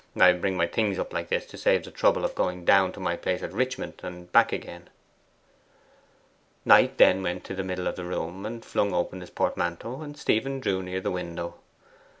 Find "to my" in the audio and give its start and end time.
2.93-3.15